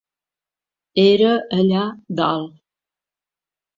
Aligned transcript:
Era 1.03 1.35
allà 1.59 1.83
dalt. 2.21 2.59